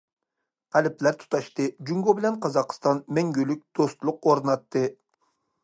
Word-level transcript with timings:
قەلبلەر 0.75 1.17
تۇتاشتى، 1.23 1.67
جۇڭگو 1.89 2.15
بىلەن 2.21 2.39
قازاقىستان 2.47 3.03
مەڭگۈلۈك 3.19 3.63
دوستلۇق 3.81 4.27
ئورناتتى. 4.31 4.85